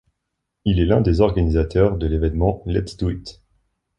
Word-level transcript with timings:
Il 0.65 0.79
est 0.79 0.87
l'un 0.87 0.99
des 0.99 1.21
organisateurs 1.21 1.95
de 1.95 2.07
l’événement 2.07 2.63
Let's 2.65 2.97
do 2.97 3.11
it! 3.11 3.39